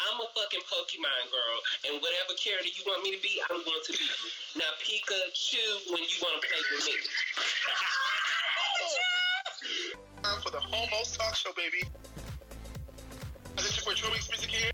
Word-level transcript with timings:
I'm 0.00 0.16
a 0.16 0.26
fucking 0.32 0.64
Pokemon 0.64 1.28
girl, 1.28 1.56
and 1.84 2.00
whatever 2.00 2.32
character 2.40 2.72
you 2.72 2.82
want 2.86 3.04
me 3.04 3.12
to 3.12 3.20
be, 3.20 3.36
I'm 3.50 3.60
going 3.64 3.84
to 3.84 3.92
be. 3.92 4.08
Now, 4.56 4.72
Pikachu 4.80 5.92
when 5.92 6.00
you 6.00 6.16
want 6.24 6.40
to 6.40 6.48
play 6.48 6.60
with 6.72 6.86
me. 6.88 6.96
Time 10.22 10.40
for 10.44 10.50
the 10.50 10.60
Homos 10.60 11.16
Talk 11.16 11.34
Show, 11.34 11.52
baby. 11.52 11.84
This 13.56 13.76
is 13.76 13.84
for 13.84 13.92
two 13.92 14.10
weeks 14.10 14.28
music 14.30 14.50
here. 14.50 14.70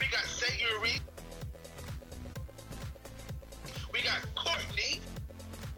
We 0.00 0.06
got 0.08 0.24
Sayuri. 0.24 1.00
We 3.92 4.00
got 4.00 4.24
Courtney. 4.34 5.00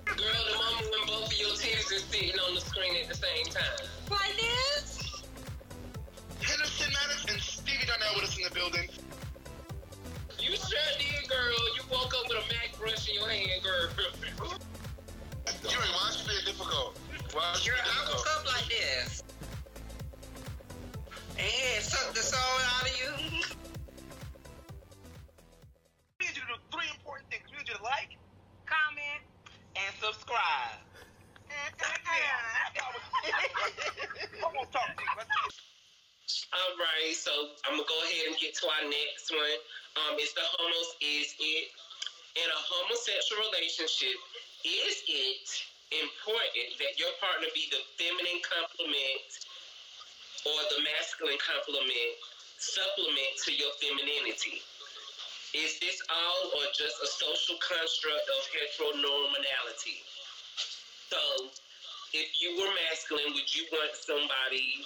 Girl, 0.05 0.17
the 0.17 0.59
moment 0.59 0.91
when 0.95 1.07
both 1.09 1.27
of 1.27 1.39
your 1.39 1.51
titties 1.51 1.91
are 1.91 1.99
sitting 1.99 2.39
on 2.39 2.55
the 2.55 2.61
screen 2.61 2.95
at 3.03 3.09
the 3.09 3.17
same 3.17 3.47
time. 3.47 3.89
Like 4.11 4.37
this? 4.37 4.96
With 8.17 8.25
us 8.25 8.37
in 8.39 8.45
the 8.45 8.51
building. 8.51 8.89
You 10.41 10.57
sure 10.57 10.79
did, 10.99 11.29
girl. 11.29 11.55
You 11.77 11.83
woke 11.91 12.15
up 12.15 12.29
with 12.29 12.39
a 12.39 12.49
Mac 12.49 12.79
brush 12.79 13.09
in 13.09 13.15
your 13.17 13.29
hand, 13.29 13.63
girl. 13.63 13.89
Yuri, 15.65 15.89
why 15.93 16.09
is 16.09 16.21
it 16.21 16.47
difficult? 16.47 16.99
Why 17.33 17.53
is 17.53 17.61
it 17.61 17.71
Girl, 17.71 17.77
I 17.85 18.13
woke 18.13 18.27
up 18.39 18.47
like 18.47 18.69
this. 18.69 19.23
And 21.39 21.85
suck 21.85 22.15
the 22.15 22.23
soul 22.23 22.41
out 22.41 22.83
of 22.83 22.97
you. 22.97 23.57
homosexual 43.37 43.53
relationship? 43.53 44.17
Is 44.65 44.97
it 45.09 45.47
important 45.93 46.69
that 46.81 46.99
your 46.99 47.13
partner 47.21 47.49
be 47.55 47.69
the 47.71 47.81
feminine 48.01 48.41
complement 48.43 49.29
or 50.49 50.59
the 50.73 50.81
masculine 50.83 51.39
complement 51.39 52.17
supplement 52.59 53.33
to 53.45 53.53
your 53.53 53.71
femininity? 53.79 54.65
Is 55.55 55.79
this 55.81 56.01
all 56.11 56.59
or 56.59 56.65
just 56.75 56.97
a 57.01 57.09
social 57.09 57.57
construct 57.61 58.27
of 58.29 58.43
heteronormality? 58.53 60.05
So, 61.09 61.49
if 62.13 62.29
you 62.41 62.59
were 62.59 62.73
masculine, 62.89 63.33
would 63.33 63.49
you 63.55 63.65
want 63.73 63.95
somebody 63.95 64.85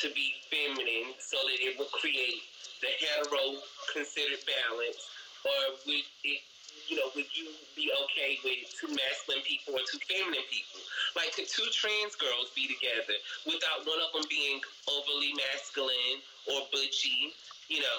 to 0.00 0.12
be 0.14 0.36
feminine 0.52 1.16
so 1.18 1.36
that 1.48 1.58
it 1.58 1.78
would 1.78 1.90
create 1.90 2.44
the 2.80 2.92
hetero 3.00 3.60
considered 3.92 4.40
balance, 4.44 5.00
or 5.44 5.74
would 5.88 6.06
it, 6.24 6.40
you 6.88 6.96
know, 6.96 7.08
would 7.14 7.30
you 7.34 7.50
be 7.74 7.90
okay 8.06 8.38
with 8.44 8.70
two 8.76 8.88
masculine 8.88 9.42
people 9.44 9.74
or 9.74 9.82
two 9.88 9.98
feminine 10.06 10.46
people? 10.50 10.80
Like, 11.14 11.34
could 11.34 11.48
two 11.48 11.66
trans 11.72 12.14
girls 12.16 12.52
be 12.54 12.68
together 12.68 13.18
without 13.44 13.84
one 13.88 13.98
of 14.00 14.12
them 14.12 14.26
being 14.28 14.60
overly 14.86 15.32
masculine 15.34 16.20
or 16.46 16.66
butchy? 16.70 17.32
You 17.68 17.82
know, 17.82 17.98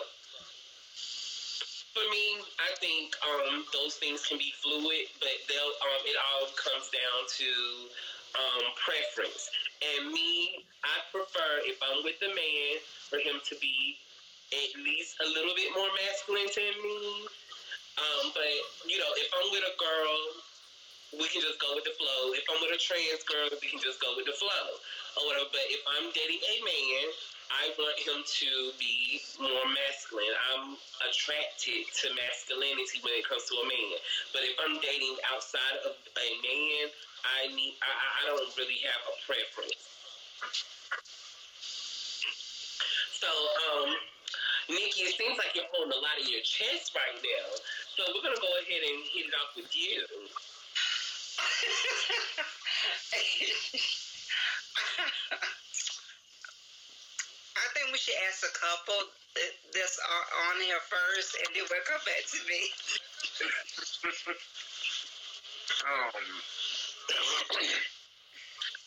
for 1.98 2.06
me, 2.14 2.46
I 2.62 2.70
think 2.78 3.18
um, 3.26 3.66
those 3.74 3.98
things 3.98 4.22
can 4.26 4.38
be 4.38 4.54
fluid, 4.62 5.10
but 5.18 5.34
they'll 5.50 5.76
um, 5.82 6.02
it 6.06 6.14
all 6.14 6.46
comes 6.54 6.94
down 6.94 7.20
to 7.42 7.50
um, 8.38 8.64
preference. 8.78 9.50
And 9.82 10.14
me, 10.14 10.66
I 10.86 10.96
prefer 11.10 11.66
if 11.66 11.82
I'm 11.82 12.06
with 12.06 12.22
a 12.22 12.30
man 12.30 12.74
for 13.10 13.18
him 13.18 13.42
to 13.50 13.56
be 13.58 13.98
at 14.54 14.80
least 14.80 15.18
a 15.26 15.28
little 15.28 15.54
bit 15.56 15.74
more 15.76 15.90
masculine 15.98 16.50
than 16.54 16.76
me. 16.86 17.28
Um, 17.98 18.32
but 18.34 18.46
you 18.90 18.98
know, 19.00 19.12
if 19.18 19.30
I'm 19.34 19.50
with 19.52 19.66
a 19.66 19.76
girl, 19.78 20.18
we 21.16 21.26
can 21.32 21.42
just 21.42 21.58
go 21.60 21.74
with 21.76 21.86
the 21.88 21.96
flow. 21.98 22.34
If 22.38 22.46
I'm 22.52 22.62
with 22.62 22.76
a 22.76 22.82
trans 22.82 23.24
girl, 23.26 23.50
we 23.50 23.68
can 23.72 23.82
just 23.82 23.98
go 24.04 24.14
with 24.16 24.28
the 24.30 24.38
flow 24.38 24.68
or 25.18 25.22
whatever. 25.28 25.50
But 25.50 25.66
if 25.72 25.82
I'm 25.98 26.12
dating 26.14 26.44
a 26.44 26.56
man, 26.62 27.06
I 27.50 27.72
want 27.80 27.98
him 27.98 28.22
to 28.28 28.50
be 28.78 29.18
more 29.40 29.66
masculine. 29.72 30.36
I'm 30.54 30.78
attracted 31.08 31.88
to 32.04 32.06
masculinity 32.14 33.00
when 33.02 33.16
it 33.18 33.26
comes 33.26 33.48
to 33.50 33.56
a 33.64 33.66
man. 33.66 33.98
But 34.36 34.46
if 34.46 34.54
I'm 34.62 34.78
dating 34.84 35.18
outside 35.34 35.80
of 35.88 35.96
a 35.98 36.30
man, 36.44 36.92
I 37.26 37.50
need 37.56 37.74
I, 37.82 37.90
I- 37.90 38.26
don't 38.30 38.52
really 38.60 38.80
have 38.86 39.02
a 39.10 39.16
preference. 39.26 39.88
So, 43.18 43.28
um, 43.72 43.96
Nikki, 44.70 45.08
it 45.08 45.16
seems 45.18 45.38
like 45.38 45.56
you're 45.56 45.68
holding 45.74 45.94
a 45.94 46.02
lot 46.02 46.20
in 46.22 46.28
your 46.30 46.42
chest 46.44 46.94
right 46.96 47.18
now. 47.22 47.48
So 47.98 48.06
we're 48.14 48.22
gonna 48.22 48.38
go 48.38 48.54
ahead 48.62 48.84
and 48.86 49.02
hit 49.10 49.26
it 49.26 49.34
off 49.34 49.58
with 49.58 49.74
you. 49.74 50.06
I 57.58 57.66
think 57.74 57.90
we 57.90 57.98
should 57.98 58.14
ask 58.30 58.46
a 58.46 58.54
couple 58.54 59.02
that- 59.34 59.58
that's 59.74 59.98
on 59.98 60.24
on 60.46 60.62
here 60.62 60.78
first, 60.86 61.42
and 61.42 61.50
then 61.58 61.66
we'll 61.66 61.82
come 61.90 62.06
back 62.06 62.22
to 62.22 62.38
me. 62.46 62.70
Um, 65.88 66.10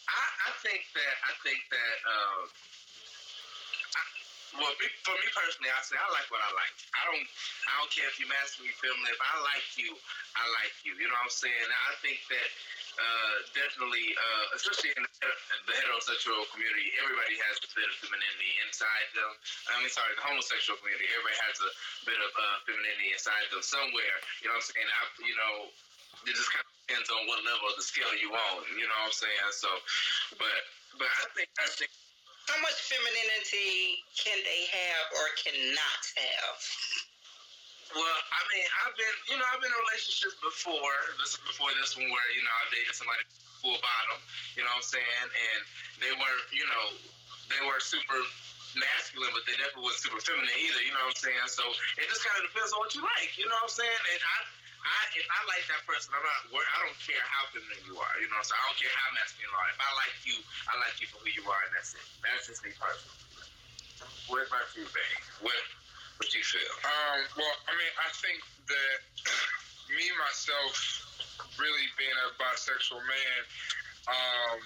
I, 0.09 0.23
I 0.47 0.51
think 0.63 0.83
that 0.95 1.15
I 1.23 1.33
think 1.45 1.61
that 1.71 1.97
uh, 2.09 2.43
I, 2.49 2.80
well, 4.59 4.75
me, 4.83 4.87
for 5.07 5.15
me 5.15 5.29
personally, 5.31 5.71
I 5.71 5.81
say 5.87 5.95
I 5.95 6.09
like 6.11 6.27
what 6.33 6.43
I 6.43 6.51
like. 6.57 6.75
I 6.97 7.03
don't 7.07 7.27
I 7.71 7.73
don't 7.79 7.93
care 7.93 8.09
if 8.11 8.19
you're 8.19 8.31
masculine, 8.31 8.75
feminine. 8.83 9.15
If 9.15 9.23
I 9.23 9.35
like 9.47 9.69
you, 9.79 9.91
I 10.35 10.45
like 10.59 10.75
you. 10.83 10.97
You 10.99 11.07
know 11.07 11.19
what 11.19 11.31
I'm 11.31 11.35
saying? 11.35 11.69
I 11.71 11.95
think 12.03 12.19
that 12.33 12.49
uh, 12.99 13.35
definitely, 13.55 14.13
uh, 14.13 14.57
especially 14.59 14.91
in 14.99 15.03
the, 15.07 15.31
heterosexual 15.71 16.43
community, 16.51 16.91
everybody 16.99 17.39
has 17.47 17.63
a 17.63 17.71
bit 17.73 17.87
of 17.87 17.95
femininity 18.03 18.53
inside 18.67 19.09
them. 19.15 19.31
I 19.71 19.79
mean, 19.81 19.93
sorry, 19.93 20.13
the 20.19 20.27
homosexual 20.27 20.77
community, 20.83 21.07
everybody 21.15 21.39
has 21.47 21.57
a 21.63 21.71
bit 22.05 22.19
of 22.19 22.31
uh, 22.35 22.57
femininity 22.67 23.15
inside 23.15 23.47
them 23.55 23.63
somewhere. 23.63 24.17
You 24.43 24.51
know 24.51 24.59
what 24.59 24.67
I'm 24.67 24.75
saying? 24.75 24.91
I, 24.91 25.03
you 25.23 25.37
know, 25.39 25.55
it 26.27 26.35
just 26.35 26.51
kind 26.51 26.67
of 26.67 26.73
depends 26.85 27.09
on 27.09 27.23
what 27.31 27.41
level 27.47 27.71
of 27.71 27.79
the 27.79 27.87
scale 27.87 28.11
you 28.19 28.35
on. 28.35 28.67
You 28.75 28.85
know 28.91 28.99
what 28.99 29.15
I'm 29.15 29.17
saying? 29.17 29.51
So, 29.55 29.71
but 30.37 30.61
but 30.99 31.09
I 31.09 31.25
think 31.39 31.49
I 31.57 31.71
think 31.71 31.93
How 32.51 32.59
much 32.67 32.83
femininity 32.91 34.03
can 34.19 34.35
they 34.43 34.67
have 34.75 35.07
or 35.15 35.23
cannot 35.39 36.03
have? 36.19 36.59
Well, 37.95 38.19
I 38.27 38.41
mean, 38.51 38.67
I've 38.83 38.95
been, 38.99 39.17
you 39.31 39.37
know, 39.39 39.47
I've 39.55 39.63
been 39.63 39.71
in 39.71 39.83
relationships 39.87 40.35
before. 40.43 41.15
This 41.23 41.39
is 41.39 41.43
before 41.47 41.71
this 41.79 41.95
one, 41.95 42.11
where 42.11 42.29
you 42.35 42.43
know 42.43 42.51
I 42.51 42.67
dated 42.75 42.99
somebody 42.99 43.23
full 43.63 43.79
bottom. 43.79 44.19
You 44.59 44.67
know 44.67 44.75
what 44.75 44.83
I'm 44.83 44.95
saying? 44.99 45.27
And 45.31 45.61
they 46.03 46.11
weren't, 46.11 46.47
you 46.51 46.67
know, 46.67 46.99
they 47.55 47.63
weren't 47.63 47.87
super 47.87 48.19
masculine, 48.75 49.31
but 49.31 49.47
they 49.47 49.55
definitely 49.55 49.87
wasn't 49.87 50.11
super 50.11 50.19
feminine 50.19 50.51
either. 50.51 50.83
You 50.83 50.91
know 50.91 51.07
what 51.07 51.15
I'm 51.15 51.23
saying? 51.23 51.47
So 51.55 51.63
it 52.03 52.07
just 52.11 52.27
kind 52.27 52.35
of 52.43 52.51
depends 52.51 52.75
on 52.75 52.83
what 52.83 52.91
you 52.99 53.03
like. 53.07 53.31
You 53.39 53.47
know 53.47 53.55
what 53.63 53.71
I'm 53.71 53.79
saying? 53.79 54.03
And 54.11 54.23
I. 54.27 54.37
I, 54.81 55.01
if 55.13 55.29
I 55.29 55.41
like 55.45 55.65
that 55.69 55.83
person, 55.85 56.17
I'm 56.17 56.25
not. 56.25 56.41
I 56.57 56.77
don't 56.89 57.01
care 57.05 57.21
how 57.29 57.45
feminine 57.53 57.85
you 57.85 58.01
are. 58.01 58.15
You 58.17 58.29
know, 58.33 58.41
so 58.41 58.57
I 58.57 58.61
don't 58.65 58.79
care 58.81 58.93
how 58.97 59.09
masculine 59.13 59.45
you 59.45 59.53
are. 59.53 59.69
If 59.69 59.81
I 59.81 59.91
like 60.01 60.17
you, 60.25 60.37
I 60.41 60.73
like 60.81 60.97
you 61.05 61.07
for 61.13 61.21
who 61.21 61.29
you 61.29 61.45
are, 61.45 61.63
and 61.69 61.73
that's 61.77 61.93
it. 61.93 62.07
That's 62.25 62.49
just 62.49 62.65
me 62.65 62.73
personally. 62.81 63.21
What 64.33 64.49
about 64.49 64.73
you, 64.73 64.89
babe? 64.89 65.21
What 65.45 65.61
what 66.17 66.29
you 66.33 66.41
feel? 66.41 66.73
Um, 66.85 67.21
well, 67.37 67.57
I 67.69 67.73
mean, 67.77 67.93
I 68.01 68.09
think 68.25 68.41
that 68.73 68.97
me 69.97 70.07
myself, 70.17 70.73
really 71.61 71.85
being 72.01 72.17
a 72.17 72.29
bisexual 72.41 73.05
man, 73.05 73.41
um, 74.09 74.61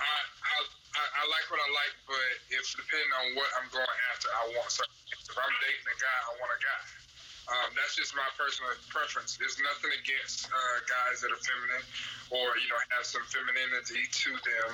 I, 0.00 0.16
I 0.48 0.56
I 0.96 1.02
I 1.04 1.22
like 1.28 1.46
what 1.52 1.60
I 1.60 1.68
like, 1.76 1.94
but 2.08 2.32
if 2.56 2.64
depending 2.72 3.12
on 3.20 3.26
what 3.36 3.52
I'm 3.60 3.68
going 3.68 3.98
after, 4.16 4.32
I 4.32 4.42
want 4.56 4.72
something. 4.72 4.92
If 5.12 5.36
I'm 5.36 5.54
dating 5.60 5.88
a 5.92 5.96
guy, 6.00 6.18
I 6.24 6.32
want 6.40 6.52
a 6.56 6.60
guy. 6.64 7.03
Um, 7.44 7.76
that's 7.76 7.92
just 7.92 8.16
my 8.16 8.24
personal 8.40 8.72
preference. 8.88 9.36
There's 9.36 9.60
nothing 9.60 9.92
against 10.00 10.48
uh, 10.48 10.78
guys 10.88 11.20
that 11.20 11.28
are 11.28 11.42
feminine 11.44 11.84
or 12.32 12.56
you 12.56 12.68
know 12.72 12.80
have 12.96 13.04
some 13.04 13.20
femininity 13.28 14.08
to 14.08 14.30
them. 14.32 14.70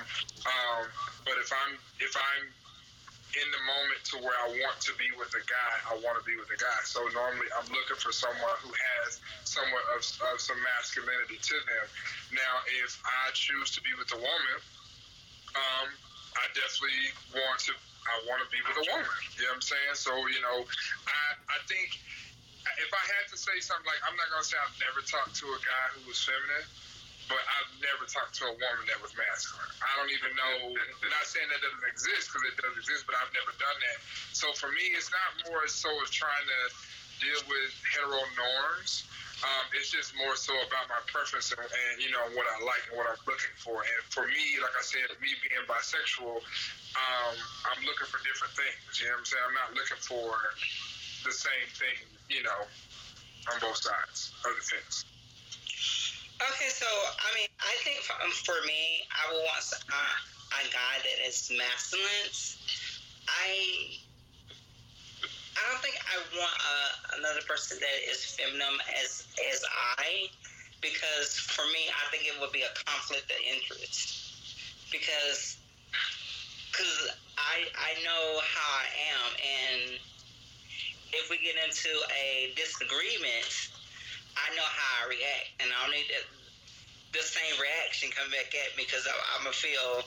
Um, 0.46 0.82
but 1.26 1.34
if 1.42 1.50
I'm 1.50 1.74
if 1.98 2.14
I'm 2.14 2.46
in 3.38 3.48
the 3.54 3.62
moment 3.62 4.00
to 4.10 4.14
where 4.22 4.34
I 4.42 4.50
want 4.58 4.78
to 4.86 4.92
be 4.98 5.06
with 5.14 5.30
a 5.38 5.44
guy, 5.46 5.74
I 5.86 5.94
want 6.02 6.18
to 6.18 6.24
be 6.26 6.34
with 6.34 6.50
a 6.50 6.58
guy. 6.58 6.80
So 6.82 7.02
normally 7.14 7.46
I'm 7.54 7.66
looking 7.70 7.98
for 7.98 8.10
someone 8.10 8.58
who 8.58 8.70
has 8.74 9.22
somewhat 9.46 9.86
of, 9.94 10.02
of 10.34 10.42
some 10.42 10.58
masculinity 10.62 11.38
to 11.38 11.56
them. 11.62 11.86
Now, 12.34 12.54
if 12.82 12.98
I 13.06 13.30
choose 13.34 13.70
to 13.78 13.80
be 13.86 13.94
with 13.94 14.10
a 14.14 14.20
woman, 14.22 14.58
um, 15.54 15.88
I 16.38 16.44
definitely 16.54 17.10
want 17.34 17.58
to. 17.66 17.74
I 18.00 18.16
want 18.26 18.40
to 18.42 18.48
be 18.48 18.58
with 18.64 18.80
a 18.80 18.86
woman. 18.90 19.06
You 19.36 19.44
know 19.46 19.54
what 19.54 19.60
I'm 19.60 19.66
saying? 19.66 19.94
So 19.94 20.10
you 20.30 20.40
know, 20.42 20.66
I 21.06 21.22
I 21.50 21.58
think 21.66 21.94
if 22.80 22.90
I 22.92 23.04
had 23.16 23.24
to 23.32 23.36
say 23.40 23.56
something 23.64 23.88
like 23.88 24.00
I'm 24.04 24.16
not 24.16 24.28
gonna 24.28 24.44
say 24.44 24.58
I've 24.60 24.76
never 24.80 25.00
talked 25.04 25.32
to 25.40 25.46
a 25.48 25.60
guy 25.64 25.86
who 25.96 26.04
was 26.04 26.20
feminine, 26.20 26.66
but 27.30 27.40
I've 27.40 27.72
never 27.80 28.04
talked 28.04 28.36
to 28.42 28.50
a 28.50 28.54
woman 28.54 28.84
that 28.90 29.00
was 29.00 29.14
masculine. 29.16 29.72
I 29.80 29.90
don't 29.96 30.12
even 30.12 30.32
know. 30.36 30.76
Not 31.08 31.26
saying 31.28 31.48
that 31.48 31.60
doesn't 31.62 31.86
exist 31.88 32.30
because 32.30 32.44
it 32.52 32.56
does 32.60 32.74
exist, 32.76 33.06
but 33.08 33.16
I've 33.16 33.32
never 33.32 33.52
done 33.56 33.78
that. 33.80 33.98
So 34.34 34.52
for 34.58 34.68
me, 34.74 34.92
it's 34.92 35.08
not 35.14 35.28
more 35.48 35.64
so 35.70 35.88
as 36.04 36.10
trying 36.12 36.46
to 36.46 36.60
deal 37.22 37.40
with 37.48 37.70
hetero 37.94 38.20
norms. 38.36 39.04
Um, 39.40 39.64
it's 39.72 39.88
just 39.88 40.12
more 40.20 40.36
so 40.36 40.52
about 40.68 40.84
my 40.92 41.00
preference 41.08 41.48
and, 41.48 41.64
and 41.64 41.94
you 41.96 42.12
know 42.12 42.28
what 42.36 42.44
I 42.44 42.60
like 42.60 42.84
and 42.92 43.00
what 43.00 43.08
I'm 43.08 43.20
looking 43.24 43.56
for. 43.56 43.80
And 43.80 44.00
for 44.12 44.28
me, 44.28 44.60
like 44.60 44.76
I 44.76 44.84
said, 44.84 45.08
me 45.16 45.32
being 45.40 45.64
bisexual, 45.64 46.36
um, 46.36 47.34
I'm 47.72 47.80
looking 47.88 48.04
for 48.04 48.20
different 48.20 48.52
things. 48.52 49.00
You 49.00 49.08
know 49.08 49.16
what 49.16 49.24
I'm 49.24 49.28
saying? 49.32 49.44
I'm 49.48 49.56
not 49.56 49.70
looking 49.72 50.00
for 50.04 50.28
the 51.24 51.32
same 51.32 51.68
thing. 51.74 51.98
You 52.28 52.42
know, 52.42 52.60
on 53.52 53.60
both 53.60 53.76
sides 53.76 54.32
of 54.44 54.52
the 54.54 54.62
fence. 54.62 55.04
Okay, 56.40 56.72
so 56.72 56.88
I 56.88 57.28
mean, 57.36 57.50
I 57.60 57.74
think 57.84 58.00
for, 58.00 58.16
um, 58.24 58.32
for 58.32 58.56
me, 58.64 59.04
I 59.12 59.28
would 59.28 59.44
want 59.44 59.60
a 59.60 60.64
guy 60.72 60.94
that 61.04 61.18
is 61.28 61.52
masculine. 61.52 62.32
I 63.28 64.00
I 65.56 65.60
don't 65.68 65.82
think 65.84 66.00
I 66.00 66.16
want 66.32 66.56
uh, 66.56 67.20
another 67.20 67.44
person 67.44 67.76
that 67.80 67.96
is 68.08 68.24
feminine 68.40 68.80
as 69.04 69.28
as 69.52 69.60
I, 70.00 70.32
because 70.80 71.36
for 71.36 71.68
me, 71.76 71.92
I 71.92 72.04
think 72.10 72.24
it 72.24 72.40
would 72.40 72.52
be 72.52 72.64
a 72.64 72.72
conflict 72.88 73.28
of 73.28 73.40
interest. 73.44 74.16
Because 74.88 75.60
because 76.72 77.12
I 77.36 77.68
I 77.76 77.92
know 78.00 78.24
how 78.40 78.68
I 78.80 78.88
am, 79.12 79.28
and 79.36 79.82
if 81.12 81.30
we 81.30 81.38
get 81.42 81.56
into 81.58 81.90
a 82.14 82.52
disagreement, 82.54 83.46
I 84.38 84.54
know 84.54 84.66
how 84.66 85.06
I 85.06 85.10
react, 85.10 85.48
and 85.58 85.68
I 85.70 85.76
don't 85.82 85.94
need 85.94 86.06
that, 86.14 86.26
the 87.12 87.24
same 87.26 87.58
reaction 87.58 88.10
come 88.14 88.30
back 88.30 88.54
at 88.54 88.70
me 88.78 88.86
because 88.86 89.02
I'm 89.10 89.42
gonna 89.42 89.54
feel. 89.54 90.06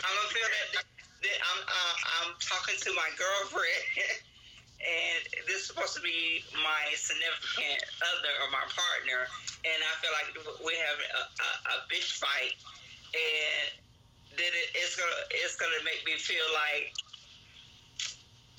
I'm 0.00 0.14
gonna 0.16 0.32
feel 0.32 0.48
that, 0.48 0.68
that 0.80 1.38
I'm 1.52 1.60
uh, 1.68 1.96
I'm 2.24 2.32
talking 2.40 2.80
to 2.80 2.90
my 2.96 3.12
girlfriend, 3.20 3.84
and 4.80 5.20
this 5.44 5.60
is 5.62 5.66
supposed 5.68 5.92
to 6.00 6.02
be 6.02 6.40
my 6.56 6.82
significant 6.96 7.84
other 8.00 8.32
or 8.40 8.48
my 8.48 8.64
partner, 8.72 9.28
and 9.68 9.78
I 9.84 9.92
feel 10.00 10.12
like 10.16 10.32
we 10.64 10.72
have 10.80 10.96
a, 10.96 11.22
a, 11.28 11.48
a 11.76 11.84
bitch 11.92 12.16
fight, 12.16 12.56
and 13.12 13.81
then 14.38 14.52
it, 14.52 14.68
it's 14.74 14.96
gonna 14.96 15.20
it's 15.30 15.56
gonna 15.56 15.82
make 15.84 16.02
me 16.06 16.16
feel 16.18 16.46
like 16.54 16.92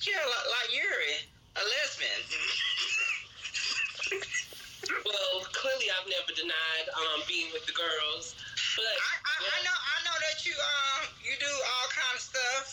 yeah, 0.03 0.19
like, 0.19 0.47
like 0.51 0.69
Yuri, 0.75 1.15
a 1.55 1.63
lesbian. 1.63 2.21
Well, 4.83 5.47
clearly 5.55 5.87
I've 5.95 6.09
never 6.11 6.35
denied 6.35 6.87
um, 6.91 7.23
being 7.27 7.47
with 7.55 7.65
the 7.65 7.71
girls, 7.71 8.35
but 8.75 8.83
I, 8.83 9.13
I, 9.23 9.35
I 9.47 9.59
know 9.63 9.77
I 9.79 9.97
know 10.03 10.17
that 10.27 10.43
you 10.43 10.51
um 10.51 11.01
you 11.23 11.33
do 11.39 11.47
all 11.47 11.87
kind 11.95 12.15
of 12.15 12.21
stuff. 12.21 12.67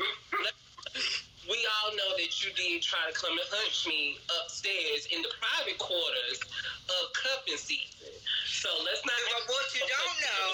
we 1.50 1.58
all 1.68 1.92
know 1.92 2.16
that 2.16 2.32
you 2.40 2.50
did 2.56 2.80
try 2.80 3.04
to 3.04 3.14
come 3.14 3.36
and 3.36 3.48
hunch 3.52 3.84
me 3.86 4.16
upstairs 4.42 5.06
in 5.12 5.20
the 5.20 5.32
private 5.38 5.76
quarters 5.76 6.40
of 6.88 7.02
cuffing 7.12 7.60
season. 7.60 8.10
So 8.48 8.70
let's 8.86 9.04
not. 9.04 9.18
But 9.36 9.44
what 9.52 9.66
you 9.76 9.84
don't 9.96 10.18
know 10.24 10.48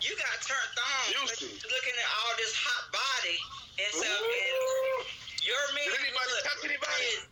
you 0.03 0.12
got 0.19 0.35
turned 0.44 0.75
on 0.77 1.24
Used 1.24 1.39
to. 1.39 1.47
looking 1.71 1.95
at 1.95 2.09
all 2.21 2.33
this 2.38 2.51
hot 2.53 2.83
body 2.91 3.39
and 3.79 3.91
so 3.95 4.06
And 4.06 5.07
your 5.47 5.63
man, 5.74 5.88
Did 5.88 6.03
anybody 6.03 6.31
look, 6.35 6.44
touch 6.44 6.62
anybody? 6.68 7.07
is- 7.15 7.31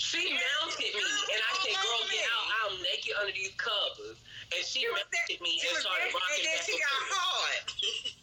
She 0.00 0.32
mounted 0.32 0.80
me, 0.80 0.88
and 0.96 1.40
I 1.44 1.52
said, 1.60 1.76
"Girl, 1.76 2.02
get 2.08 2.24
out! 2.32 2.46
I'm 2.64 2.74
naked 2.80 3.12
under 3.20 3.32
these 3.36 3.52
covers." 3.60 4.16
And 4.56 4.60
she 4.64 4.84
She 4.84 4.88
was 4.88 5.04
there- 5.12 5.20
mounted 5.28 5.40
me 5.44 5.52
and 5.60 5.76
started 5.76 6.08
there, 6.08 6.16
rocking 6.16 6.40
and 6.40 6.44
then 6.48 6.56
back 6.56 6.64
she 6.66 6.74
got 6.80 7.00
hard. 7.12 7.64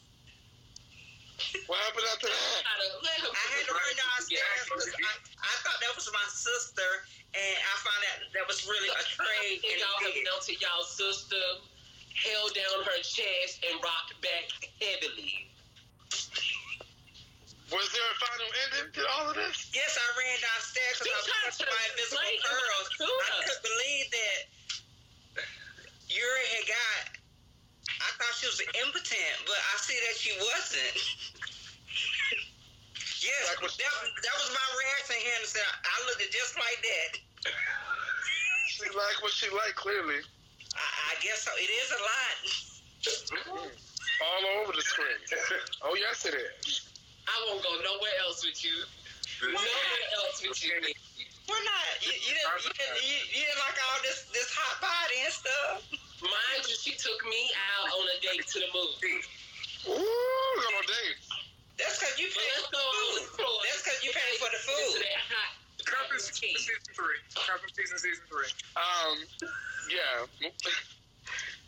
What 1.70 1.78
happened 1.86 2.08
after 2.12 2.28
that? 2.28 2.62
Try 2.66 2.76
to 2.82 2.90
let 3.06 3.18
her 3.22 3.30
I 3.30 3.46
had 3.54 3.64
to 3.70 3.74
run 3.78 3.94
downstairs 3.94 4.62
because 4.66 4.90
I, 4.90 5.14
I 5.38 5.54
thought 5.62 5.80
that 5.86 5.94
was 5.94 6.10
my 6.12 6.28
sister, 6.34 6.90
and 7.38 7.58
I 7.62 7.74
found 7.86 8.02
out 8.10 8.18
that 8.34 8.46
was 8.50 8.66
really 8.66 8.90
a 8.90 9.04
trade. 9.06 9.62
And 9.64 9.78
And 9.78 9.82
y'all 9.86 10.02
have 10.02 10.10
it 10.12 10.18
did. 10.22 10.26
melted 10.26 10.58
y'all 10.62 10.84
sister, 10.86 11.46
held 12.18 12.52
down 12.58 12.78
her 12.90 13.00
chest, 13.06 13.62
and 13.70 13.78
rocked 13.86 14.18
back 14.26 14.50
heavily. 14.82 15.46
Was 17.68 17.84
there 17.92 18.08
a 18.08 18.18
final 18.24 18.48
ending 18.64 18.96
to 18.96 19.04
all 19.12 19.28
of 19.28 19.36
this? 19.36 19.68
Yes, 19.76 19.92
I 20.00 20.08
ran 20.16 20.40
downstairs 20.40 21.04
because 21.04 21.28
I 21.28 21.52
was 21.52 21.60
You 21.60 21.68
touched 21.68 21.68
by 21.68 21.84
invisible 21.92 22.24
explain 22.24 22.40
girls. 22.48 22.88
I 22.96 23.44
couldn't 23.44 23.66
believe 23.68 24.08
that 24.16 24.40
Yuri 26.08 26.46
had 26.58 26.66
got. 26.72 27.04
I 28.00 28.08
thought 28.16 28.34
she 28.40 28.48
was 28.48 28.64
impotent, 28.88 29.36
but 29.44 29.60
I 29.60 29.74
see 29.84 30.00
that 30.00 30.16
she 30.16 30.32
wasn't. 30.40 30.96
yes, 33.20 33.42
Like 33.52 33.60
that, 33.68 33.94
was- 34.00 34.16
that 34.16 34.36
was 34.40 34.50
my 34.56 34.68
reaction 34.80 35.20
here. 35.28 35.36
And 35.36 35.44
said, 35.52 35.68
I 35.68 35.96
looked 36.08 36.24
at 36.24 36.32
just 36.32 36.56
like 36.56 36.80
that. 36.88 37.20
She 38.68 38.86
like 38.94 39.18
what 39.24 39.32
she 39.32 39.50
like, 39.50 39.76
clearly. 39.76 40.22
I, 40.76 40.86
I 41.12 41.14
guess 41.24 41.44
so. 41.44 41.52
It 41.58 41.72
is 41.72 41.90
a 41.92 42.02
lot. 42.02 42.36
Mm-hmm. 43.08 43.70
All 44.22 44.44
over 44.62 44.74
the 44.74 44.82
screen. 44.82 45.18
Oh, 45.86 45.94
yes, 45.96 46.26
it 46.26 46.34
is. 46.34 46.90
I 47.28 47.36
won't 47.48 47.62
go 47.64 47.70
nowhere 47.84 48.18
else 48.26 48.44
with 48.44 48.60
you. 48.64 48.84
Nowhere 49.46 50.04
else 50.26 50.42
with 50.42 50.58
you. 50.64 50.74
We're 51.48 51.64
not. 51.64 51.86
You, 52.04 52.12
you, 52.12 52.34
didn't, 52.36 52.60
you, 52.66 52.72
didn't, 52.76 53.00
you, 53.08 53.18
you 53.32 53.42
didn't 53.48 53.62
like 53.64 53.78
all 53.88 54.00
this 54.04 54.28
this 54.36 54.52
hot 54.52 54.84
body 54.84 55.18
and 55.24 55.32
stuff. 55.32 55.80
Mind 56.20 56.64
you, 56.68 56.76
she 56.76 56.98
took 57.00 57.20
me 57.30 57.48
out 57.78 57.88
on 57.94 58.04
a 58.04 58.18
date 58.20 58.44
to 58.52 58.58
the 58.60 58.70
movie. 58.76 59.22
Ooh, 59.88 59.96
on 59.96 60.74
a 60.76 60.84
date. 60.84 61.20
That's 61.80 62.02
because 62.02 62.18
you 62.20 62.28
paid 62.28 62.52
let's 62.58 62.68
for 62.68 62.76
go 62.76 62.84
the 62.84 63.00
on 63.00 63.32
food. 63.38 63.48
the 63.48 63.68
That's 63.70 63.82
because 63.86 64.00
you 64.04 64.12
paid 64.12 64.36
for 64.42 64.50
the 64.52 64.60
To 64.60 64.68
food. 64.68 65.00
that 65.08 65.22
hot 65.30 65.52
Season 66.20 66.76
three. 66.94 67.20
Cuffing 67.36 67.74
season 67.74 67.98
season 67.98 68.24
three. 68.30 68.50
Um, 68.76 69.18
yeah. 69.90 70.50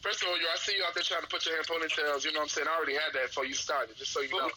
First 0.02 0.24
of 0.24 0.32
all, 0.32 0.40
yo, 0.40 0.48
I 0.48 0.56
see 0.56 0.80
you 0.80 0.84
out 0.88 0.96
there 0.96 1.04
trying 1.04 1.28
to 1.28 1.28
put 1.28 1.44
your 1.44 1.60
hair 1.60 1.64
in 1.64 1.68
ponytails. 1.68 2.24
You 2.24 2.32
know 2.32 2.40
what 2.40 2.48
I'm 2.48 2.56
saying? 2.56 2.68
I 2.72 2.76
already 2.76 2.96
had 2.96 3.12
that 3.20 3.36
before 3.36 3.44
you 3.44 3.54
started, 3.54 4.00
just 4.00 4.16
so 4.16 4.24
you 4.24 4.32
know. 4.32 4.48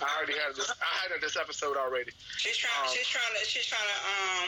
I 0.00 0.08
already 0.20 0.36
had 0.36 0.52
this. 0.52 0.68
I 0.68 1.08
had 1.08 1.16
this 1.20 1.40
episode 1.40 1.80
already. 1.80 2.12
She's 2.36 2.56
trying. 2.60 2.84
Um, 2.84 2.92
she's 2.92 3.08
trying 3.08 3.32
to. 3.32 3.42
She's 3.48 3.64
trying 3.64 3.88
to 3.88 3.98
um 4.04 4.46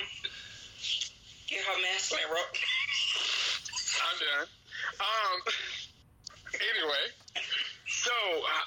get 1.48 1.64
her 1.64 1.76
masculine 1.80 2.28
rope. 2.28 2.52
I'm 4.04 4.16
done. 4.20 4.48
Um. 5.00 5.38
Anyway, 6.52 7.04
so 7.88 8.12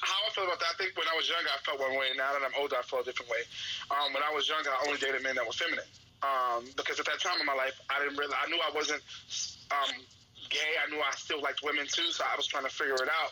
how 0.01 0.25
I 0.25 0.29
feel 0.33 0.50
about 0.50 0.57
that? 0.65 0.74
I 0.74 0.77
think 0.81 0.98
when 0.98 1.05
I 1.05 1.13
was 1.13 1.29
younger, 1.29 1.53
I 1.53 1.62
felt 1.62 1.77
one 1.77 1.93
way. 2.01 2.17
Now 2.17 2.33
that 2.33 2.41
I'm 2.41 2.57
older, 2.57 2.77
I 2.77 2.81
feel 2.81 3.01
a 3.01 3.05
different 3.05 3.29
way. 3.29 3.45
Um, 3.93 4.10
when 4.10 4.25
I 4.25 4.33
was 4.33 4.50
younger, 4.50 4.74
I 4.74 4.89
only 4.89 4.98
dated 4.98 5.21
men 5.21 5.38
that 5.38 5.45
were 5.45 5.53
feminine. 5.53 5.86
Um, 6.25 6.65
because 6.75 7.00
at 7.00 7.05
that 7.05 7.20
time 7.20 7.39
in 7.39 7.46
my 7.46 7.53
life, 7.53 7.79
I 7.89 8.01
didn't 8.01 8.17
really. 8.17 8.34
I 8.34 8.50
knew 8.50 8.58
I 8.58 8.72
wasn't 8.74 9.01
um, 9.70 9.94
gay. 10.50 10.74
I 10.82 10.89
knew 10.89 10.98
I 10.98 11.12
still 11.12 11.41
liked 11.41 11.62
women 11.63 11.86
too, 11.86 12.10
so 12.10 12.24
I 12.25 12.36
was 12.36 12.48
trying 12.48 12.63
to 12.63 12.74
figure 12.74 12.96
it 12.96 13.10
out. 13.10 13.32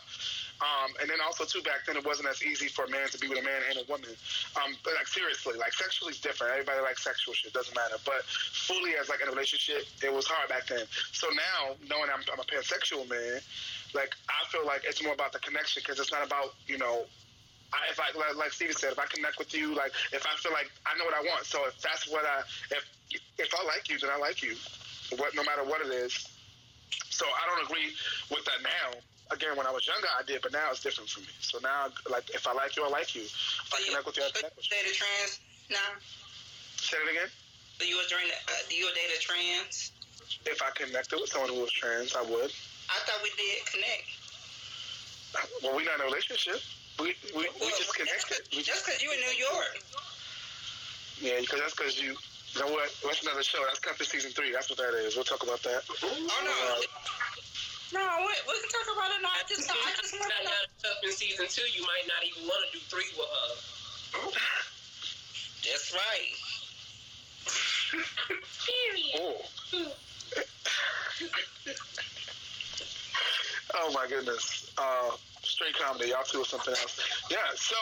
Um, 0.62 0.94
and 1.02 1.10
then 1.10 1.18
also 1.18 1.44
too, 1.44 1.62
back 1.62 1.82
then 1.86 1.96
it 1.96 2.06
wasn't 2.06 2.28
as 2.28 2.42
easy 2.42 2.68
for 2.68 2.84
a 2.84 2.90
man 2.90 3.08
to 3.10 3.18
be 3.18 3.28
with 3.28 3.38
a 3.38 3.42
man 3.42 3.58
and 3.70 3.82
a 3.82 3.86
woman. 3.90 4.14
Um, 4.54 4.76
but 4.84 4.94
like 4.94 5.08
seriously, 5.08 5.58
like 5.58 5.72
sexually 5.72 6.12
is 6.12 6.20
different. 6.20 6.52
Everybody 6.52 6.80
likes 6.82 7.02
sexual 7.02 7.34
shit, 7.34 7.52
doesn't 7.52 7.74
matter. 7.74 7.98
But 8.06 8.22
fully 8.24 8.94
as 9.00 9.08
like 9.08 9.20
in 9.20 9.28
a 9.28 9.32
relationship, 9.32 9.82
it 10.02 10.12
was 10.12 10.26
hard 10.26 10.48
back 10.48 10.66
then. 10.68 10.86
So 11.12 11.26
now, 11.34 11.74
knowing 11.90 12.06
I'm, 12.12 12.22
I'm 12.30 12.38
a 12.38 12.46
pansexual 12.46 13.08
man, 13.10 13.40
like 13.94 14.14
I 14.30 14.46
feel 14.50 14.64
like 14.64 14.82
it's 14.86 15.02
more 15.02 15.14
about 15.14 15.32
the 15.32 15.40
connection 15.40 15.82
because 15.84 15.98
it's 15.98 16.12
not 16.12 16.24
about 16.24 16.54
you 16.66 16.78
know. 16.78 17.04
I, 17.74 17.90
if 17.90 17.98
I 17.98 18.06
like, 18.14 18.38
like 18.38 18.52
Steven 18.54 18.74
said, 18.74 18.94
if 18.94 18.98
I 18.98 19.06
connect 19.10 19.38
with 19.38 19.50
you, 19.50 19.74
like 19.74 19.90
if 20.14 20.22
I 20.22 20.32
feel 20.38 20.54
like 20.54 20.70
I 20.86 20.94
know 20.94 21.04
what 21.04 21.18
I 21.18 21.26
want, 21.26 21.42
so 21.44 21.66
if 21.66 21.74
that's 21.82 22.06
what 22.06 22.22
I 22.22 22.46
if 22.70 22.82
if 23.38 23.50
I 23.50 23.62
like 23.66 23.90
you, 23.90 23.98
then 23.98 24.10
I 24.14 24.18
like 24.18 24.42
you, 24.42 24.54
what 25.18 25.34
no 25.34 25.42
matter 25.42 25.66
what 25.66 25.82
it 25.82 25.90
is. 25.90 26.14
So 27.10 27.26
I 27.26 27.42
don't 27.50 27.66
agree 27.66 27.90
with 28.30 28.44
that 28.46 28.62
now. 28.62 28.98
Again, 29.32 29.56
when 29.56 29.66
I 29.66 29.72
was 29.72 29.86
younger, 29.86 30.06
I 30.14 30.22
did, 30.22 30.42
but 30.42 30.52
now 30.52 30.68
it's 30.70 30.82
different 30.84 31.08
for 31.08 31.20
me. 31.20 31.32
So 31.40 31.58
now, 31.58 31.88
like, 32.10 32.28
if 32.36 32.46
I 32.46 32.52
like 32.52 32.76
you, 32.76 32.84
I 32.84 32.90
like 32.92 33.16
you. 33.16 33.24
If 33.24 33.72
I 33.72 33.80
connect 33.82 34.06
with 34.06 34.16
you, 34.18 34.22
I 34.22 34.30
connect 34.30 34.54
with 34.54 34.68
you 34.68 34.76
you. 34.76 34.84
date 34.84 34.92
a 34.92 34.94
trans 34.94 35.40
now? 35.72 35.90
Say 36.76 36.98
it 37.00 37.08
again. 37.08 37.32
Do 37.80 37.88
you 37.88 37.96
during 38.12 38.28
the, 38.28 38.36
uh, 38.36 38.62
do 38.68 38.76
you 38.76 38.86
a 38.86 38.92
date 38.94 39.10
a 39.16 39.18
trans? 39.18 39.90
If 40.44 40.60
I 40.60 40.70
connected 40.76 41.16
with 41.16 41.30
someone 41.32 41.50
who 41.50 41.64
was 41.64 41.72
trans, 41.72 42.14
I 42.14 42.22
would. 42.22 42.52
I 42.92 42.98
thought 43.08 43.20
we 43.24 43.32
did 43.34 43.64
connect. 43.64 44.06
Well, 45.64 45.74
we're 45.74 45.88
not 45.88 45.96
in 45.96 46.02
a 46.02 46.04
relationship. 46.04 46.60
We 47.00 47.14
we, 47.34 47.42
we 47.42 47.48
Well, 47.60 47.70
just 47.78 47.94
connected. 47.94 48.38
We 48.52 48.62
Just 48.62 48.68
just, 48.68 48.86
because 48.86 49.02
you 49.02 49.10
in 49.12 49.20
New 49.20 49.36
York. 49.38 49.74
yeah, 51.20 51.40
because 51.40 51.60
that's 51.60 51.74
because 51.74 51.98
you. 52.00 52.14
You 52.54 52.60
know 52.62 52.70
what? 52.70 52.86
That's 53.02 53.18
another 53.26 53.42
show. 53.42 53.58
That's 53.66 53.80
Compass 53.80 54.10
season 54.14 54.30
three. 54.30 54.52
That's 54.52 54.70
what 54.70 54.78
that 54.78 54.94
is. 54.94 55.16
We'll 55.16 55.26
talk 55.26 55.42
about 55.42 55.60
that. 55.64 55.82
Oh 56.06 56.06
no. 56.06 56.78
No, 57.92 58.02
we, 58.22 58.30
we 58.46 58.54
can 58.62 58.70
talk 58.70 58.88
about 58.94 59.10
it. 59.10 59.22
No, 59.22 59.28
I 59.28 59.42
just, 59.48 59.70
I 59.70 59.90
just 60.00 60.14
want 60.18 60.32
to 60.38 60.44
know. 60.44 60.50
now, 60.50 60.90
up 60.90 60.98
in 61.02 61.10
season 61.12 61.46
two, 61.50 61.66
you 61.74 61.82
might 61.82 62.06
not 62.06 62.22
even 62.26 62.46
want 62.46 62.62
to 62.66 62.78
do 62.78 62.82
three 62.90 63.10
with 63.18 63.26
her. 63.26 63.50
That's 65.66 65.94
right. 65.94 66.34
Oh. 69.16 69.36
oh 73.74 73.92
my 73.92 74.06
goodness. 74.08 74.72
Uh, 74.76 75.10
straight 75.64 75.84
comedy. 75.84 76.10
Y'all 76.10 76.24
two 76.24 76.40
or 76.40 76.44
something 76.44 76.74
else. 76.74 77.00
Yeah. 77.30 77.38
So 77.54 77.76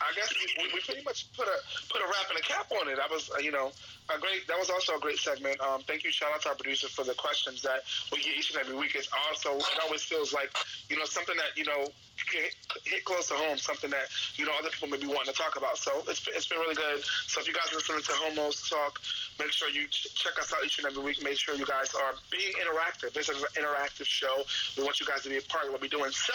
I 0.00 0.12
guess 0.14 0.32
we, 0.58 0.72
we 0.72 0.80
pretty 0.80 1.02
much 1.04 1.32
put 1.36 1.46
a 1.46 1.56
put 1.90 2.00
a 2.00 2.04
wrap 2.04 2.30
and 2.30 2.38
a 2.38 2.42
cap 2.42 2.70
on 2.80 2.88
it. 2.88 2.96
That 2.96 3.10
was 3.10 3.30
uh, 3.30 3.38
you 3.38 3.50
know 3.50 3.72
a 4.14 4.18
great. 4.18 4.46
That 4.48 4.58
was 4.58 4.70
also 4.70 4.96
a 4.96 5.00
great 5.00 5.18
segment. 5.18 5.60
Um, 5.60 5.82
thank 5.86 6.04
you, 6.04 6.12
shout 6.12 6.32
out 6.34 6.42
to 6.42 6.50
our 6.50 6.54
producer 6.54 6.88
for 6.88 7.04
the 7.04 7.14
questions 7.14 7.62
that 7.62 7.82
we 8.12 8.18
get 8.18 8.36
each 8.36 8.50
and 8.50 8.60
every 8.60 8.76
week. 8.76 8.94
It's 8.94 9.08
also 9.28 9.56
it 9.56 9.78
always 9.82 10.02
feels 10.02 10.32
like 10.32 10.50
you 10.88 10.98
know 10.98 11.04
something 11.04 11.36
that 11.36 11.56
you 11.56 11.64
know 11.64 11.86
hit, 12.34 12.54
hit 12.84 13.04
close 13.04 13.28
to 13.28 13.34
home, 13.34 13.58
something 13.58 13.90
that 13.90 14.10
you 14.36 14.44
know 14.44 14.52
other 14.58 14.70
people 14.70 14.88
may 14.88 14.98
be 14.98 15.06
wanting 15.06 15.32
to 15.32 15.38
talk 15.38 15.56
about. 15.56 15.78
So 15.78 16.02
it's 16.08 16.26
it's 16.28 16.46
been 16.46 16.58
really 16.58 16.74
good. 16.74 17.02
So 17.30 17.40
if 17.40 17.46
you 17.46 17.54
guys 17.54 17.70
are 17.72 17.76
listening 17.76 18.02
to 18.02 18.14
Homos 18.18 18.68
Talk, 18.68 19.00
make 19.38 19.52
sure 19.52 19.70
you 19.70 19.86
ch- 19.88 20.14
check 20.14 20.38
us 20.38 20.52
out 20.52 20.64
each 20.64 20.78
and 20.78 20.86
every 20.86 21.02
week. 21.02 21.22
Make 21.22 21.38
sure 21.38 21.54
you 21.54 21.66
guys 21.66 21.94
are 21.94 22.14
being 22.30 22.52
interactive. 22.58 23.12
This 23.14 23.28
is 23.28 23.38
an 23.38 23.52
interactive 23.54 24.06
show. 24.06 24.42
We 24.76 24.84
want 24.84 25.00
you 25.00 25.06
guys 25.06 25.22
to 25.22 25.30
be 25.30 25.38
a 25.38 25.46
part 25.46 25.66
of 25.66 25.72
what 25.72 25.80
we're 25.80 25.92
doing. 25.92 26.10
So 26.10 26.34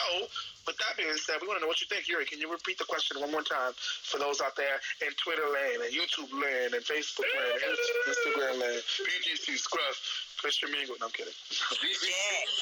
with 0.69 0.77
that 0.85 0.93
being 1.01 1.09
said, 1.17 1.41
we 1.41 1.47
want 1.47 1.57
to 1.57 1.65
know 1.65 1.71
what 1.71 1.81
you 1.81 1.87
think. 1.89 2.07
Yuri, 2.07 2.25
can 2.25 2.39
you 2.39 2.51
repeat 2.51 2.77
the 2.77 2.85
question 2.85 3.19
one 3.19 3.31
more 3.31 3.41
time 3.41 3.73
for 3.75 4.21
those 4.21 4.41
out 4.41 4.55
there 4.55 4.77
in 5.01 5.09
Twitter 5.17 5.49
land 5.49 5.81
and 5.81 5.89
YouTube 5.89 6.29
land 6.29 6.77
and 6.77 6.83
Facebook 6.85 7.25
land 7.25 7.57
and 7.57 7.73
Instagram 8.05 8.55
land, 8.61 8.81
PGC, 9.01 9.57
Scruff, 9.57 9.97
Christian 10.39 10.71
Mingle. 10.71 10.95
No, 11.03 11.11
I'm 11.11 11.11
kidding. 11.11 11.35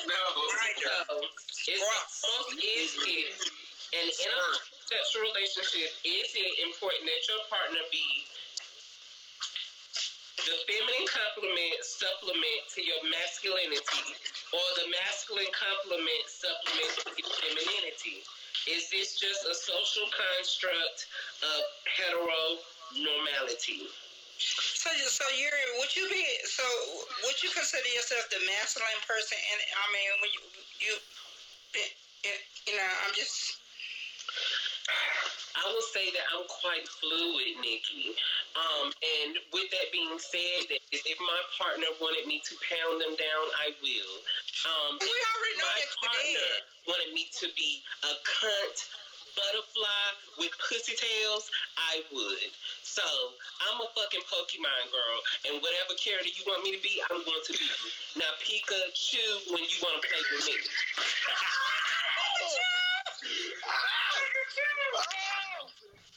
No, 0.10 0.18
no. 0.34 1.22
It's 1.70 1.86
almost 2.26 2.58
is 2.58 2.98
it. 3.06 3.38
And 3.94 4.10
in 4.10 4.32
a 4.34 4.46
sexual 4.90 5.30
relationship, 5.30 5.94
is 6.04 6.28
it 6.34 6.54
important 6.66 7.06
that 7.06 7.22
your 7.30 7.40
partner 7.48 7.86
be 7.94 8.26
the 10.42 10.58
feminine 10.66 11.08
complement 11.08 11.78
supplement 11.86 12.66
to 12.74 12.82
your 12.82 13.00
masculinity 13.14 14.16
or 14.52 14.66
the 14.82 14.90
masculine 14.92 15.54
complement 15.54 16.26
supplement 16.28 16.92
to 17.06 17.14
your 17.14 17.30
femininity? 17.30 18.26
Is 18.66 18.90
this 18.90 19.22
just 19.22 19.46
a 19.46 19.54
social 19.54 20.10
construct 20.12 21.08
of 21.46 21.62
heteronormality? 21.88 23.86
So, 24.88 24.96
so 25.20 25.26
you're 25.36 25.52
would 25.84 25.92
you 26.00 26.08
be 26.08 26.24
so 26.48 26.64
would 27.28 27.36
you 27.44 27.52
consider 27.52 27.92
yourself 27.92 28.24
the 28.32 28.40
masculine 28.48 29.04
person? 29.04 29.36
And 29.36 29.60
I 29.76 29.86
mean, 29.92 30.10
when 30.24 30.32
you 30.32 30.42
you 30.80 30.96
you 32.24 32.72
know, 32.72 32.92
I'm 33.04 33.12
just 33.12 33.60
I 35.60 35.68
will 35.68 35.84
say 35.92 36.08
that 36.16 36.24
I'm 36.32 36.48
quite 36.48 36.88
fluid, 36.88 37.60
Nikki. 37.60 38.16
Um, 38.56 38.96
and 38.96 39.36
with 39.52 39.68
that 39.76 39.92
being 39.92 40.16
said, 40.24 40.72
that 40.72 40.80
if 40.88 41.20
my 41.20 41.42
partner 41.60 41.92
wanted 42.00 42.24
me 42.24 42.40
to 42.48 42.54
pound 42.72 43.04
them 43.04 43.20
down, 43.20 43.46
I 43.60 43.76
will. 43.84 44.14
Um, 44.72 45.04
we 45.04 45.12
already 45.12 45.56
know 45.60 45.68
my 45.68 45.84
partner 46.00 46.48
wanted 46.88 47.12
me 47.12 47.28
to 47.44 47.52
be 47.60 47.84
a 48.08 48.14
cunt 48.24 48.78
butterfly 49.36 50.08
with 50.40 50.52
pussy 50.58 50.96
tails, 50.98 51.52
I 51.76 52.02
would. 52.10 52.52
So 52.98 53.06
I'm 53.06 53.78
a 53.78 53.86
fucking 53.94 54.26
Pokemon 54.26 54.90
girl, 54.90 55.18
and 55.46 55.62
whatever 55.62 55.94
character 56.02 56.34
you 56.34 56.42
want 56.50 56.66
me 56.66 56.74
to 56.74 56.82
be, 56.82 56.98
I'm 57.06 57.22
going 57.22 57.46
to 57.46 57.54
be. 57.54 57.70
Now 58.18 58.34
Pikachu 58.42 59.54
when 59.54 59.62
you 59.62 59.78
want 59.86 60.02
to 60.02 60.10
play 60.10 60.18
with 60.34 60.50
me. 60.50 60.58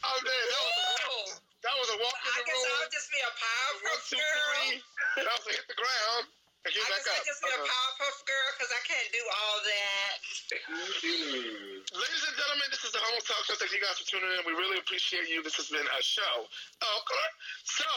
Oh, 0.01 0.17
man, 0.25 0.45
that 0.49 0.63
was 0.65 0.73
a, 0.73 0.87
oh. 1.05 1.29
that 1.69 1.75
was 1.77 1.89
a 1.93 1.99
walk 2.01 2.17
in 2.17 2.33
the 2.33 2.49
room. 2.49 2.65
I 2.65 2.65
guess 2.65 2.65
I'll 2.65 2.89
just 2.97 3.13
be 3.13 3.21
a 3.21 3.29
One, 3.29 4.01
two, 4.09 4.17
Girl. 4.17 4.41
three. 4.41 4.81
That 5.21 5.37
was 5.37 5.45
a 5.45 5.61
hit 5.61 5.69
the 5.69 5.77
ground 5.77 6.33
and 6.65 6.71
get 6.77 6.85
I 6.85 6.93
back 6.93 7.01
guess 7.01 7.09
up. 7.09 7.21
I 7.21 7.25
just 7.25 7.41
be 7.41 7.51
a. 7.51 7.61
Powerpuff 7.65 8.19
Girl 8.29 8.49
because 8.57 8.73
I 8.73 8.83
can't 8.85 9.11
do 9.17 9.23
all 9.25 9.59
that. 9.65 10.15
Mm-hmm. 10.51 11.81
Ladies 11.97 12.23
and 12.29 12.35
gentlemen, 12.37 12.69
this 12.69 12.85
is 12.85 12.93
the 12.93 13.01
Homo 13.01 13.21
Talk 13.25 13.43
Show. 13.49 13.57
Thank 13.57 13.73
you 13.73 13.81
guys 13.81 13.97
for 13.97 14.07
tuning 14.09 14.29
in. 14.29 14.45
We 14.45 14.53
really 14.53 14.77
appreciate 14.77 15.31
you. 15.33 15.41
This 15.41 15.57
has 15.57 15.73
been 15.73 15.85
a 15.85 16.01
show. 16.05 16.45
Okay. 16.85 17.29
So, 17.65 17.89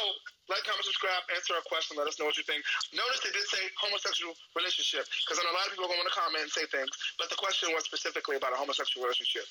like, 0.48 0.64
comment, 0.64 0.88
subscribe, 0.88 1.28
answer 1.36 1.60
our 1.60 1.66
question. 1.68 2.00
Let 2.00 2.08
us 2.08 2.16
know 2.20 2.28
what 2.30 2.40
you 2.40 2.48
think. 2.48 2.64
Notice 2.96 3.20
they 3.26 3.36
did 3.36 3.44
say 3.52 3.64
homosexual 3.76 4.32
relationship 4.56 5.04
because 5.28 5.40
I 5.40 5.44
know 5.44 5.52
a 5.52 5.58
lot 5.60 5.68
of 5.68 5.76
people 5.76 5.92
are 5.92 5.94
going 5.94 6.08
to 6.08 6.16
comment 6.16 6.48
and 6.48 6.54
say 6.54 6.64
things, 6.72 6.92
but 7.20 7.28
the 7.28 7.40
question 7.40 7.76
was 7.76 7.84
specifically 7.84 8.40
about 8.40 8.56
a 8.56 8.60
homosexual 8.60 9.04
relationship. 9.04 9.50